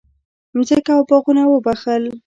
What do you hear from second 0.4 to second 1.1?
مځکه او